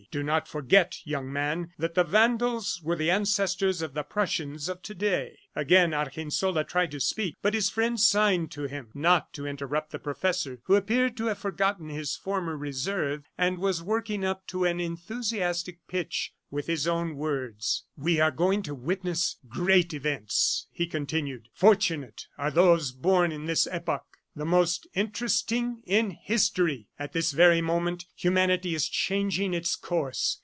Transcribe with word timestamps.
Do 0.09 0.23
not 0.23 0.45
forget, 0.47 0.97
young 1.05 1.31
man, 1.31 1.71
that 1.77 1.93
the 1.93 2.03
Vandals 2.03 2.81
were 2.83 2.97
the 2.97 3.09
ancestors 3.11 3.81
of 3.81 3.93
the 3.93 4.03
Prussians 4.03 4.67
of 4.67 4.81
to 4.81 4.93
day." 4.95 5.39
Again 5.55 5.93
Argensola 5.93 6.65
tried 6.65 6.91
to 6.91 6.99
speak, 6.99 7.37
but 7.41 7.53
his 7.53 7.69
friend 7.69 7.97
signed 7.97 8.51
to 8.51 8.63
him 8.63 8.89
not 8.93 9.31
to 9.33 9.45
interrupt 9.47 9.91
the 9.91 9.99
professor 9.99 10.59
who 10.63 10.75
appeared 10.75 11.15
to 11.17 11.27
have 11.27 11.37
forgotten 11.37 11.87
his 11.87 12.17
former 12.17 12.57
reserve 12.57 13.23
and 13.37 13.59
was 13.59 13.81
working 13.83 14.25
up 14.25 14.45
to 14.47 14.65
an 14.65 14.81
enthusiastic 14.81 15.77
pitch 15.87 16.33
with 16.49 16.67
his 16.67 16.87
own 16.87 17.15
words. 17.15 17.85
"We 17.95 18.19
are 18.19 18.31
going 18.31 18.63
to 18.63 18.75
witness 18.75 19.37
great 19.47 19.93
events," 19.93 20.67
he 20.71 20.87
continued. 20.87 21.47
"Fortunate 21.53 22.27
are 22.37 22.51
those 22.51 22.91
born 22.91 23.31
in 23.31 23.45
this 23.45 23.65
epoch, 23.71 24.03
the 24.33 24.45
most 24.45 24.87
interesting 24.93 25.83
in 25.85 26.09
history! 26.11 26.87
At 26.97 27.11
this 27.11 27.33
very 27.33 27.59
moment, 27.59 28.05
humanity 28.15 28.73
is 28.73 28.87
changing 28.87 29.53
its 29.53 29.75
course. 29.75 30.39